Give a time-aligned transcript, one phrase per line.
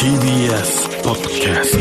[0.00, 1.72] TBS ポッドキャス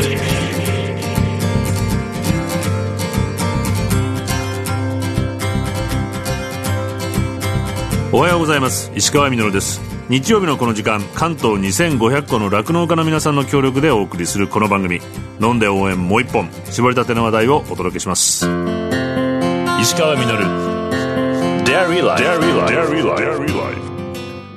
[8.12, 8.92] トおはようございます。
[8.94, 9.80] 石川みのるです。
[10.10, 15.00] 日曜日のこの時間関東2500個の酪農家の皆さんの協力でお送りするこの番組。
[15.40, 16.50] 飲んで応援もう一本。
[16.66, 18.46] 絞りたての話題をお届けします。
[19.80, 20.44] 石川みのる。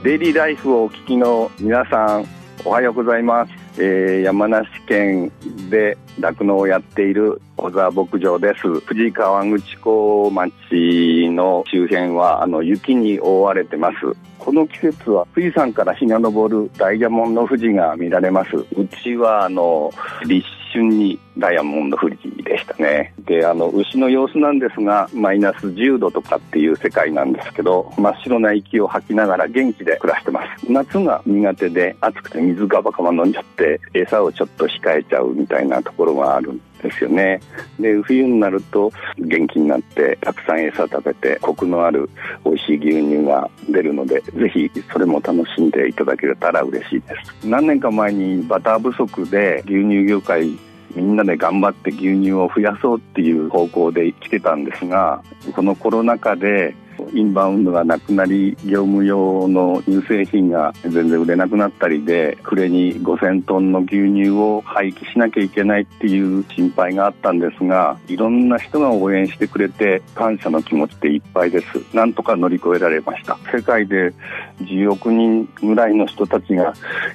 [0.03, 3.53] デイリーライフをお聞きの皆さん、おはようございます。
[3.83, 5.33] えー山梨県
[5.69, 8.63] で酪農をやっている小沢牧場です。
[8.83, 13.97] 富士河口湖町の周辺はあの雪に覆われてます。
[14.39, 18.51] この季節は富士山から日が昇るダイヤモンド富士が見られます。
[18.57, 19.93] うちはあの
[20.25, 23.15] 立春にダイヤモンド富士でしたね。
[23.21, 30.73] で、あの牛の様子なんですが、マイナス10度とかっていう世界なんですけど、真っ白な息を吐きながら元気で暮らしてます。
[30.73, 37.41] 夏が苦手で暑くて水がバカバ飲んじゃって、餌をちょっと控えちゃうみたいなところがあるんですよね。
[37.79, 42.11] で、冬になると元気になって、たくさん餌食べて、コクのある
[42.45, 47.47] 美味しい牛乳が出るので、ぜひそれも楽しんでいただけたら嬉しいです。
[47.47, 50.59] 何年か前にバター不足で牛乳業界
[50.95, 55.23] みんなで頑張って牛乳を増やそうっていう方向で来てたんですが、
[55.55, 56.75] このコロナ禍で
[57.13, 71.67] インバウンドがなくなり、業務用の乳製品が全然売れなくなったりで、暮れに5000トンの牛乳を廃棄しなきゃいけないっていう心配があったんですが、いろんな人が応援してくれて、感謝の気持ちでいっぱいです。
[71.95, 73.39] なんとか乗り越えられました。
[73.53, 74.13] 世界で
[74.61, 76.75] 10億人ぐらいの人たちが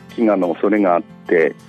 [0.10, 1.17] 飢餓の恐れがあって、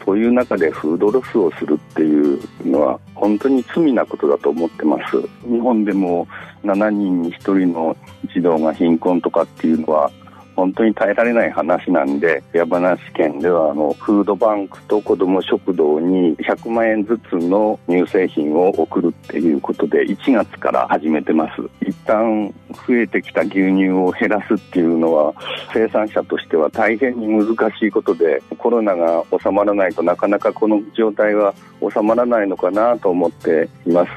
[0.05, 5.21] そういう中でフードロスをするっていうのは本当に罪なことだと思ってます。
[5.49, 6.27] 日本でも
[6.65, 7.97] 7人に1人の
[8.35, 10.11] 児童が貧困とかっていうのは
[10.59, 21.63] 本当に耐えられない話なんで山梨県ではあのフードバンクと子ども食堂に100万円ずつの乳製品を送るっていうことで1月から始めてます。
[21.87, 22.53] 一旦
[22.89, 25.33] 増えてきた牛乳を減らすっていうのは
[25.73, 34.11] 生産者としては大変に難しいことでコロナが収まらないとなかなかこの状態は収まらないのかなと思っています。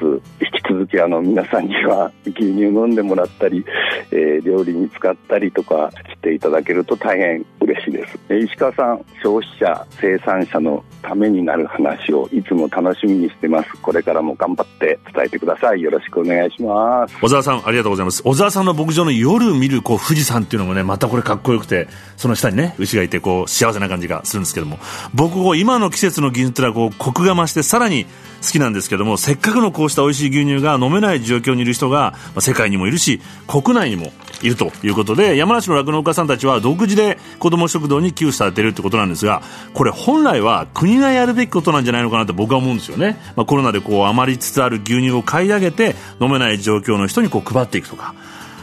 [0.72, 3.64] 続きあの皆さんには牛乳飲んでもらったり、
[4.10, 8.18] えー料理に使ったりとかしていただけると大変嬉しいです。
[8.34, 13.70] 石川さん消費者生産者のためになる話をいつも楽しみにしてます。
[13.80, 15.82] これからも頑張って伝えてください。
[15.82, 17.18] よろしくお願いします。
[17.20, 18.22] 小沢さんありがとうございます。
[18.22, 24.78] 小沢さんの牧場の夜見るこう富士山っていうのもねまたこれかっこよくてその下にね牛がいてこう幸せな感じがするんですけども。
[25.14, 28.06] 僕こう今の季節の牛乳ってのはこうコクが増してさらに
[28.42, 34.12] 好きなんですけどもせっかくのこうした美味しい牛乳が飲めない状況にいる人が、世界にもいるし国内にも
[34.42, 39.42] いるということで山梨の酪農家さんたちは独自で子ども食堂に寄付されているということなんですが
[39.74, 48.14] これ本来は国がやるべきことなんじゃないのかなと僕は思うんですよね、まあ、コロナでこう余りつつある牛乳を買い上げて飲めない状況の人にこう配っていくとか。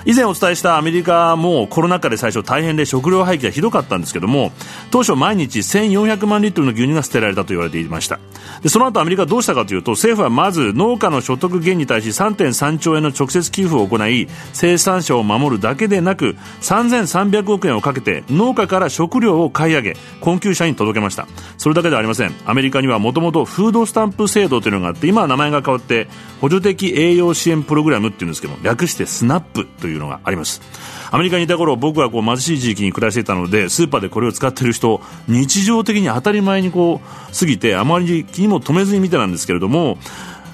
[0.06, 4.52] 以前お伝えしたアメリカもコロナ禍で最初大変で食料廃棄がひどかったんですけども
[4.92, 8.20] 当初毎日1400万リットルの牛乳が捨てられたと言われていました。
[8.62, 21.28] でその後アメリカはどうしたかというと政府はまず農家の所得減に対し3.3兆円の直接給付を行い生産者を守るだけでなく3300億円をかけて農家から食料を買い上げ困窮者に届けました。
[21.58, 22.34] それだけではありません。
[22.46, 26.08] アメリカにはもともとフードスタンプ制度というのがあって今は名前が変わって
[26.42, 30.62] 補助的栄養支援プログラムっていうんですけども略してスナップというのがあります。
[31.12, 39.98] アメリカにいた頃僕はこう貧しい地域に暮らしていたのでスーパーでこれを使っている人日常的に当たり前にこう過ぎてあまり気にも留めずに見てたんですけれども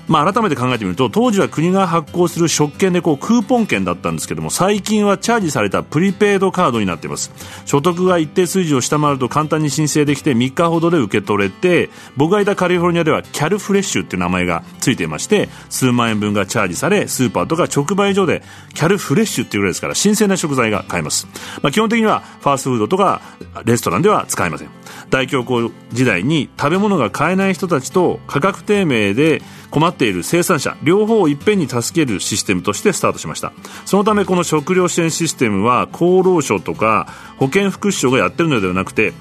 [0.07, 7.31] まあ、改めて考えてみると当時は国が発行する食券でこうクーポン券だったんですけども最近はチャージされたプリペイドカードになっています。
[7.65, 18.43] 所得が一定水準を下回ると簡単に申請できて3日ほどで受け取れて僕がいたカリフォルニアではキャルフレッシュっていう名前がついていまして数万円分がチャージされスーパーとか直売所で
[18.73, 21.27] キャルフレッシュっていうぐらいですから新鮮な食材が買えます、
[21.61, 23.21] まあ、基本的にはファーストフードとか
[23.65, 24.69] レストランでは使えません。
[25.09, 29.41] 大恐慌時代に食べ物が買えない人たちと価格低迷で
[29.71, 33.53] 困っている生産者両方をいっぺんに助けるシステムとしてスタートしました。
[33.85, 37.07] そのためこの食料支援システムは厚労省とか
[37.37, 39.13] 保健福祉省がやってるのではなくて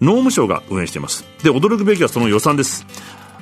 [0.00, 1.24] 農務省が運営しています。
[1.42, 2.86] で驚くべきはその予算です。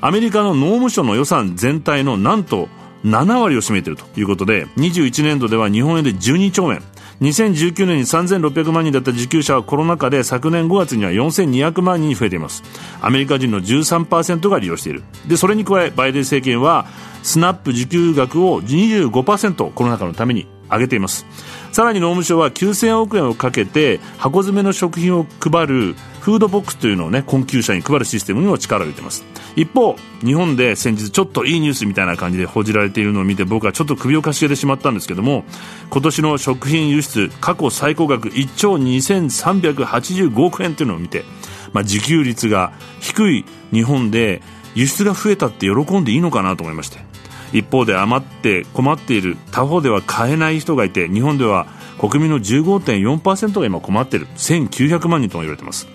[0.01, 2.69] アメリカの農務省の予算全体のなんと
[3.05, 6.83] 7割を占めているということで21年度では日本円で12兆円。
[7.21, 12.63] 2019年に3600万人だった受給者はコロナ禍で昨年5月には4200万人に増えています。
[13.01, 15.03] アメリカ人の13%が利用している。
[15.27, 16.87] でそれに加えバイデン政権は
[17.23, 21.27] スナップ受給額を25%コロナ禍のために上げています。
[21.73, 29.25] さらに農務省は9000億円をかけて箱詰めの食品を配るフードボックスというのをね困窮者に配るシステムにも力を入れています。
[29.57, 35.45] 一方日本で先日ちょっといいニュースみたいな感じで報じられているのを見て僕はちょっと首をかしげてしまったんですけども
[35.91, 41.25] 今年の食品輸出過去最高額1兆2385億円というのを見て、
[41.73, 44.43] まあ、自給率が低い日本で
[44.75, 47.08] 輸出が増えたって喜んでいいのかなと思いまして。
[47.53, 51.67] 一方で余って困っている他方では買えない人がいて日本では
[51.99, 54.27] 国民の15.4%が今困っている。
[54.37, 55.89] 1900万人とも言われています。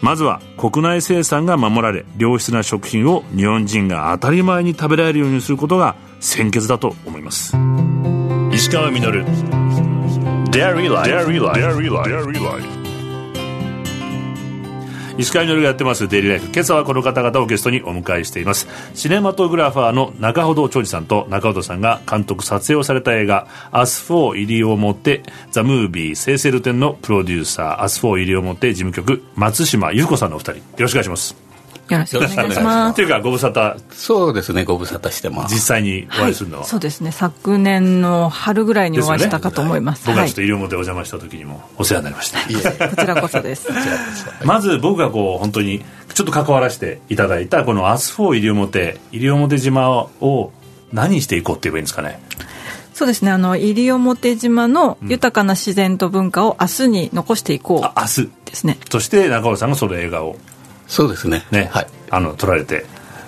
[0.00, 7.56] まずは国内生産が守られ良質な食品を日本人が当たり前に食べられるようにすることが先決だと思います。
[8.52, 9.24] 石川稔。
[10.50, 11.28] Dairy Life
[15.18, 16.46] 石川稔がやってますデイリーライフ。
[16.52, 18.68] 今朝はこの方々をゲストにお迎えしています。
[18.94, 30.54] シネマトグラファーの中ほど長司さんと中ほどさんが監督撮影をされた映画「アスフォー入りをもってザ・ムービーセーセル店のプロデューサー Us 4 IRIOMOTE 事務局松島由布子さんのお二人。
[30.54, 31.47] よろしくお願いします。
[31.94, 32.96] よろしくお願いします。
[32.96, 33.76] というかご無沙汰。
[33.90, 35.54] そうですね、ご無沙汰してます。
[35.54, 40.02] 実際にお会いするのは、はい、そうですね、昨年の春ぐらいにお会いしたかと思います。
[40.02, 42.88] すね、僕はちょっと西表お邪魔した時にもお世話になりました。
[42.88, 43.68] こちらこそです。
[44.44, 50.52] まず僕がこう本当にちょっと関わらせていただいたこのアスフォー西表、西表島を
[50.92, 52.20] 何していこうって言えばいいんですかね。
[52.94, 58.38] そうですねあの西表島の豊かな自然と文化を明日に残していこう、うん、明日。
[58.48, 58.78] ですね。
[58.90, 60.36] そして仲程さんがその映画を
[60.88, 61.44] そうですね。
[61.50, 62.86] ね、はい、あの撮られて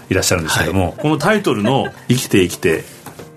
[0.08, 2.84] いらっしゃるんですけども、はい、このタイトルの 「生きて生きて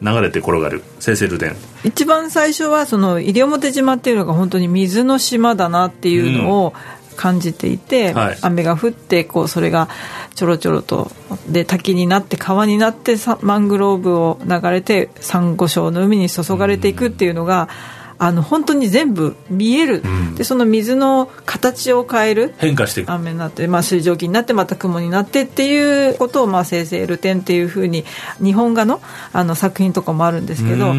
[0.02, 6.74] 流れて転がる生生流転」一番最初はその西表島っていうのが本当に水の島だなっていうのを
[7.18, 9.90] 感じていて、うんはい、雨が降ってこうそれが
[10.34, 11.12] ちょろちょろと
[11.48, 22.56] で滝になって川になってマングローブを流れてサンゴ礁の海に注がれていくっていうのが、うんあの本当に全部見える、うん、でその水の形を変える。
[22.58, 23.12] 変化していく。
[23.12, 28.06] 雨になって、まあ、水蒸気になってまた雲になってっていうことを、まあ、生成ルテンっていうふうに
[28.42, 29.02] 日本画の
[29.34, 30.94] あの作品とかもあるんですけど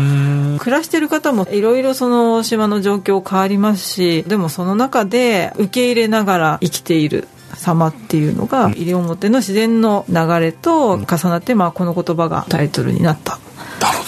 [0.59, 7.29] 暮らしてる方もいろいろその島の状況変わりますしでもその中で受け入れながら生きている。
[7.57, 13.39] 様っていうのが、西表の自然の流れと重なって、まあ、この言葉がタイトルになった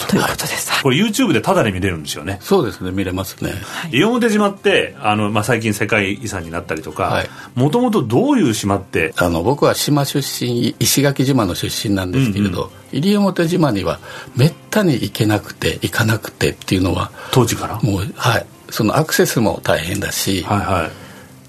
[0.07, 2.39] ということです、これ YouTube でタダで見れるんですよね。
[2.41, 2.91] そうですね。
[2.91, 3.53] 見れますね。
[3.91, 7.25] 西表島ってあの、まあ、最近世界遺産になったりとか
[7.55, 9.13] もともとどういう島って？
[9.17, 13.99] あの僕は島出身石垣島の出身なんですけれど、うんうん、西表島には
[14.35, 17.79] めったに行けなくて行かなくてっていうのは当時から？
[17.81, 18.45] もうはい。
[18.69, 20.91] そのアクセスも大変だし、はいはい、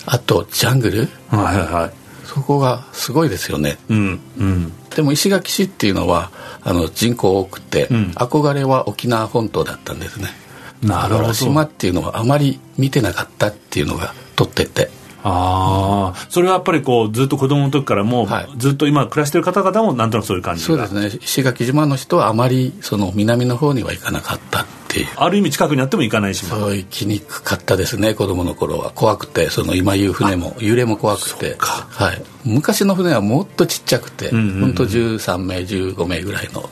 [0.06, 1.92] あとジャングル、はいはいはい、
[2.28, 6.30] そこがすごいですよね、うんうん、でも石垣市っていうのは
[6.62, 10.28] あの人口多くて、うん、憧れは沖縄本島だったんですね。
[10.82, 11.32] なるほど。
[11.32, 14.90] 島っていうのはあまり見てなかったっていうのが取ってて。
[15.24, 21.06] ああそれはやっぱりこうずっと子供の時からも、はい、ずっと今暮らしてる方々もなんとなくそういう感じそうですね。
[21.22, 24.62] 石垣島の人はあまりその南の方には行かなかった。
[24.62, 25.06] っていう。
[25.16, 26.56] ある意味近くにあっても行かない島。
[26.56, 28.90] そう行きにくかったですね子供の頃は。
[28.90, 31.56] 怖くてその今言う船も揺れも怖くて。
[31.58, 36.68] はい、昔の船はもっとちっちゃくて、うんうんうん、本当13名15名ぐらいの。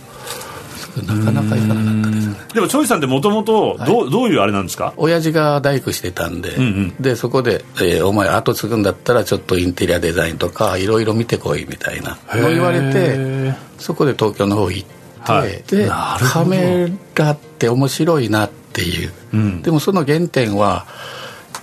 [0.96, 2.36] なかなか行かなかったですね。
[2.54, 4.94] でもチョイさんってもともとどうどういうあれなんですか？
[4.96, 14.88] 親父が大工してたんで、うんうん、でそこで、えー「お前後継ぐんだったらちょっとインテリアデザインとかいろいろ見てこい」みたいなの言われてそこで東京の方行っ
[15.26, 20.86] て、はい、でカメラって面白いなっていう、うん、でもその原点は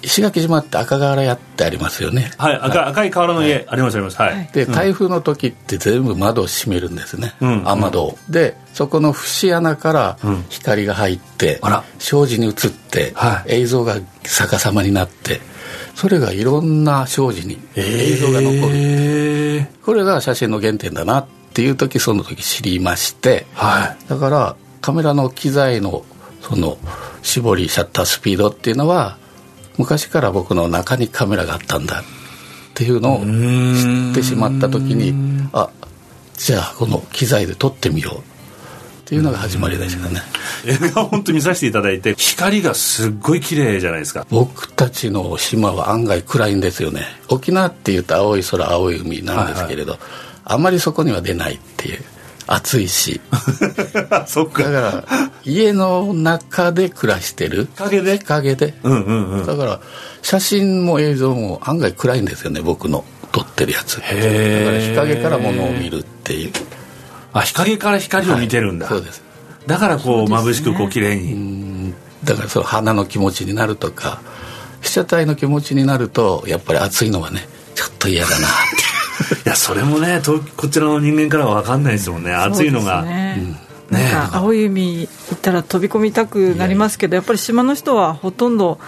[0.03, 2.32] 石垣島って赤瓦屋ってありますよね。
[2.38, 4.22] はい赤,、はい、赤い瓦の家、はい、ありますあります。
[4.22, 4.50] はい。
[4.53, 8.03] で台風の時って全部窓を閉めるんですね、うん、雨戸。
[8.03, 10.17] を、でそこの節穴から
[10.50, 15.39] 光が入って、うん、障子に映って、はい、映像が逆さまになって
[15.96, 26.03] それがいろんな障子に映像が残る、えー、これが写真の原点だなっていう時その時知りまして、はい、だからカメラの機材の
[26.41, 26.77] その
[27.22, 29.17] 絞りシャッタースピードっていうのは
[29.77, 32.03] 昔から僕の中にカメラがあったんだっ
[32.74, 35.13] ていうのを知ってしまった時に
[35.53, 35.69] あ
[36.36, 40.22] じゃあこの機材で撮ってみようっていうのが始まりでしたね。
[40.65, 44.25] 映画本当見させていただいて光がすっごい綺麗じゃないですか。
[44.29, 47.01] 僕たちの島は案外暗いんですよね。
[47.29, 50.10] 沖縄っていうと青い空青い海なんですけれど、はいはい、
[50.45, 52.01] あまりそこには出ないっていう
[52.47, 53.21] 暑いし。
[54.27, 54.63] そっか。
[54.63, 57.67] だから家の中で暮らしてる。
[57.75, 58.17] 日陰で？
[58.17, 59.79] 日陰で、うんうんうん、だから
[60.21, 63.97] 写真も映像も案外暗いんですよね僕の撮ってるやつ。
[63.97, 64.19] だから
[64.79, 66.51] 日陰からものを見るっていう。
[67.33, 69.23] あ日陰から光を見てるんだ、はい、そうです。
[69.65, 71.93] だからこう、眩しくこう綺麗に。
[72.23, 74.21] だからその花の気持ちになるとか
[74.81, 78.92] 被写体の気持ちになるとやっぱり暑いのはねちょっと嫌だなって
[79.46, 80.22] いやそれもね
[80.58, 82.34] こちらの人間からは分かんないですもんね。
[82.34, 83.63] 暑いのが、ね。
[84.32, 88.79] 青い海行ったら飛び込みたくなりますけどやっぱり島の人はほとんど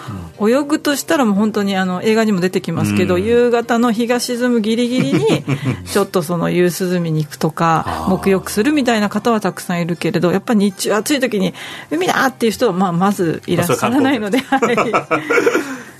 [0.41, 5.43] 泳ぐとしたらもう本当にあの映画にも出てきますけど、夕方の日が沈むギリギリに
[5.85, 11.53] ちょっとその夕涼みに行くとか沐浴するみたいな方はたくさんいるけれどやっぱり日中暑い時に
[11.91, 14.43] 海だっていう人はまあまずいらっしゃらないので。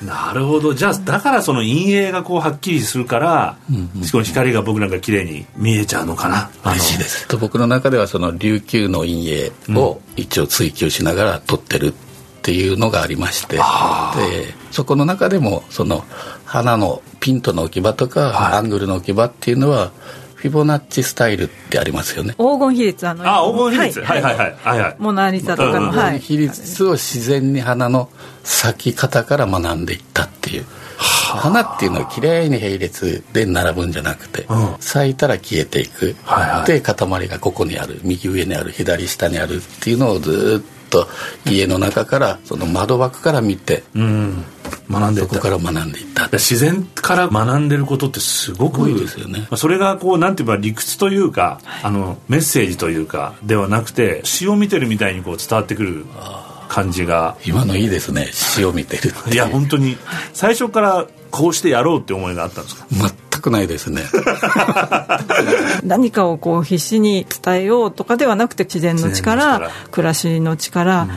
[0.01, 0.73] なるほど。
[0.73, 6.49] じゃあだからその陰影がこうはっきりするから、うんうん、光が僕なんか綺麗に見えちゃうのかな。
[6.65, 7.27] 嬉しいです。
[7.27, 11.93] と僕の中ではその琉球の陰影を一応追求しながら撮ってるっ
[12.41, 16.03] ていうのがありまして、うん、でそこの中でもその
[16.45, 19.91] 花のピントの置き場とか、はい、アングルの置き場っていうのは
[20.45, 22.35] フィボナッチスタイルってありますよね。
[22.37, 24.79] 黄金比率あのあ黄金比率、はい、はいはいはい。
[24.79, 28.09] はいモナ・リザとかの、黄金比率を自然に花の
[28.43, 30.65] 咲き方から学んでいったっていう。
[30.97, 41.07] 花っていうのは綺麗に並列で並ぶんじゃなくて、うん、咲いたら消えていく、はいはい、で塊がここにある右上にある左下にあるっていうのをずっと
[41.45, 44.45] 家の中からその窓枠から見て、うん、
[44.89, 46.29] 学んでそこから学んでいった。
[46.31, 49.47] 自然から学んでることってすごくいいですよね。
[49.55, 56.05] それがこうなんていうか理屈というか、はい、あのメッセージというかではなくて詩を見てるみたいにこう伝わってくる
[56.69, 57.37] 感じが。
[57.45, 58.29] 今のいいですね。
[58.31, 59.97] 詩を見てるいや本当に。
[60.33, 62.87] 最初からこうしてやろうって思いがあったんですか？
[62.91, 63.11] 全
[63.45, 64.03] くないですね。
[65.85, 71.09] 何かをこう必死に伝えようとかではなくて自然の力暮らしの力、うん。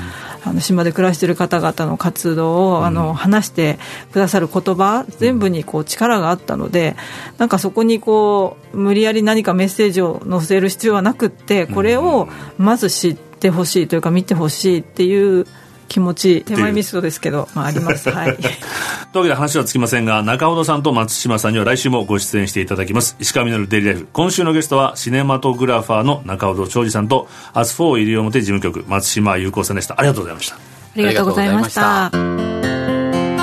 [0.45, 3.79] あの島で暮らしている方々の活動を、あの話して
[4.13, 6.97] くださる言葉全部にこう力があったので
[7.39, 15.47] なんかそこにこう無理やり何かメッセージを載せる必要はなくってこれをまず知ってほしいというか見てほしいっていう
[15.89, 18.11] 気持ち手前ミストですけど、まあ、あります。
[18.11, 18.39] はい。
[19.13, 23.17] というわけで話はつきませんが、中尾さんと松島さんには来週もご出演していただきます。
[23.19, 24.09] 石川稔デイリーライフ。
[24.13, 29.99] 今週のゲストは、シネマトグラファーの中尾長司さんと、アスフォー西表事務局、松島優子さんでした。
[29.99, 30.57] ありがとうございました。
[30.57, 30.59] あ
[30.97, 32.11] りがとうございました。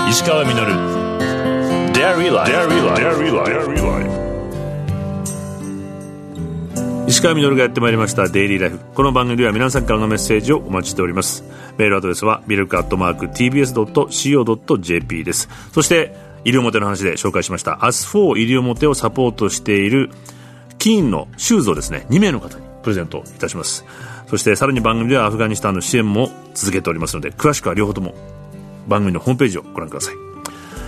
[0.09, 0.55] 石川實
[1.93, 4.14] DAIRY LIFE。
[7.07, 11.43] 石川實がやってまいりました「DAIRY LIFE」この番組では皆さんからのメッセージをお待ちしております。
[11.77, 15.47] メールアドレスは milk アットマーク TBS.CO.JP です。
[15.71, 20.09] そして西表の話で紹介しましたアスフォー西表をサポートしている
[20.79, 23.85] キーンのシューズをですね2名の方にプレゼントいたします。
[24.27, 28.15] そしてさらに番組ではアフガニスタンの支援も続けておりますので詳しくは両方とも
[28.87, 30.34] 番組のホームページをご覧ください。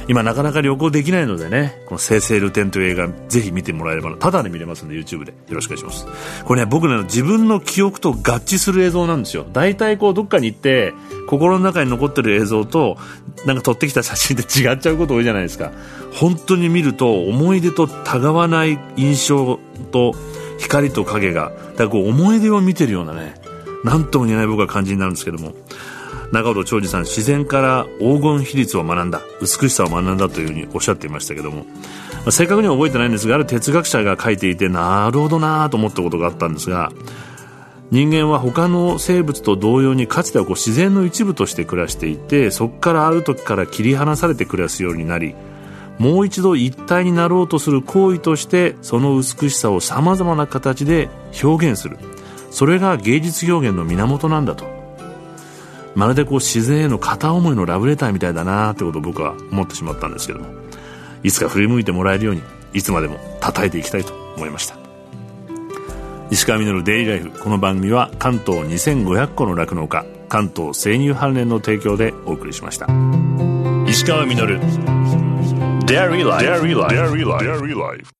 [0.07, 6.43] 今なかなか旅行できないのでね、この生成ルテンという映画、ぜひ見てもらえれば、ただで見れますので、YouTube でよろしくお願いします。
[6.45, 9.45] これね、僕ね、自分の記憶と合致する映像なんですよ。
[9.51, 10.93] 大体こう、どっかに行って、
[11.27, 12.97] 心の中に残ってる映像と、
[13.45, 15.71] なんか撮ってきた写真で違っちゃうこと多いじゃないですか。
[16.13, 19.59] 本当に見ると、思い出とたがわない印象
[19.91, 20.13] と、
[20.57, 23.35] 光と影が、だからこう、思い出を見てるようなね、
[23.83, 25.53] なんとも言えない僕は感じになるんですけども、
[26.31, 31.65] 中尾長司さん自然から黄金比率を学んだ美しさを学んだというふうにおっしゃっていましたけども、
[32.31, 36.91] 正確には覚えてないんですがある哲学者が書いていてなるほどなと思ったことがあったんですが
[37.89, 45.35] 人間は他の生物と同様にかつてはこう自然の一部として暮らしていてそこからある時から切り離されて暮らすようになり
[45.97, 51.09] もう一度一体になろうとする行為としてその美しさをさまざまな形で
[51.41, 51.97] 表現する。
[52.51, 54.76] それが芸術表現の源なんだと。
[55.97, 60.45] まるでこう自然への片思いのラブレターみたいだなってことを僕は思ってしまったんですけども。
[61.23, 64.75] いつか振り向いてもらえるようにいつまでも叩いていきたいと思いました。
[66.29, 72.85] 石川稔デイリーライフこの番組は関東2500個の酪農家関東生乳関連の提供でお送りしました。
[73.87, 74.59] 石川稔。
[75.87, 75.97] デイ
[77.57, 78.16] リーライフ